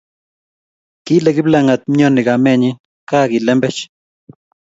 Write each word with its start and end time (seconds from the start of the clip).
Kile 1.05 1.29
Kiplagat 1.35 1.81
myoni 1.93 2.21
kamenyin 2.27 2.77
ka 3.09 3.17
gii 3.29 3.43
lembech. 3.45 3.79